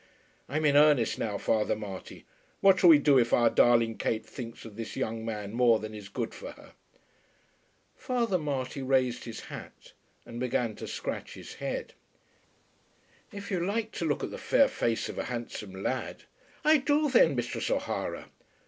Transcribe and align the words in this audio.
"I'm 0.49 0.65
in 0.65 0.75
earnest 0.75 1.19
now, 1.19 1.37
Father 1.37 1.75
Marty. 1.75 2.25
What 2.59 2.79
shall 2.79 2.89
we 2.89 2.97
do 2.97 3.19
if 3.19 3.33
our 3.33 3.51
darling 3.51 3.99
Kate 3.99 4.25
thinks 4.25 4.65
of 4.65 4.75
this 4.75 4.95
young 4.95 5.23
man 5.23 5.53
more 5.53 5.77
than 5.77 5.93
is 5.93 6.09
good 6.09 6.33
for 6.33 6.53
her?" 6.53 6.73
Father 7.95 8.39
Marty 8.39 8.81
raised 8.81 9.25
his 9.25 9.41
hat 9.41 9.93
and 10.25 10.39
began 10.39 10.75
to 10.77 10.87
scratch 10.87 11.35
his 11.35 11.53
head. 11.53 11.93
"If 13.31 13.51
you 13.51 13.63
like 13.63 13.91
to 13.91 14.05
look 14.05 14.23
at 14.23 14.31
the 14.31 14.39
fair 14.39 14.67
face 14.67 15.07
of 15.07 15.19
a 15.19 15.25
handsome 15.25 15.83
lad" 15.83 16.23
"I 16.65 16.77
do 16.77 17.07
thin, 17.07 17.35
Misthress 17.35 17.69
O'Hara." 17.69 18.31